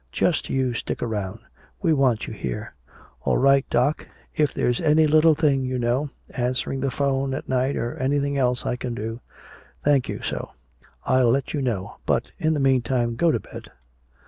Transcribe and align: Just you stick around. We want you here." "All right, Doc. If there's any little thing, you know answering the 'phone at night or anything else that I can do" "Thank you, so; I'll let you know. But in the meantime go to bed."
Just 0.11 0.49
you 0.49 0.73
stick 0.73 1.03
around. 1.03 1.41
We 1.83 1.93
want 1.93 2.25
you 2.25 2.33
here." 2.33 2.73
"All 3.21 3.37
right, 3.37 3.69
Doc. 3.69 4.07
If 4.35 4.51
there's 4.51 4.81
any 4.81 5.05
little 5.05 5.35
thing, 5.35 5.61
you 5.61 5.77
know 5.77 6.09
answering 6.31 6.79
the 6.79 6.89
'phone 6.89 7.35
at 7.35 7.47
night 7.47 7.75
or 7.75 7.93
anything 7.97 8.35
else 8.35 8.63
that 8.63 8.69
I 8.69 8.75
can 8.77 8.95
do" 8.95 9.21
"Thank 9.85 10.09
you, 10.09 10.21
so; 10.23 10.53
I'll 11.03 11.29
let 11.29 11.53
you 11.53 11.61
know. 11.61 11.97
But 12.07 12.31
in 12.39 12.55
the 12.55 12.59
meantime 12.59 13.15
go 13.15 13.31
to 13.31 13.39
bed." 13.39 13.69